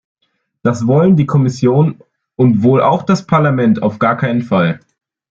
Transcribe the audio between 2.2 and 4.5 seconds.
und wohl auch das Parlament auf gar keinen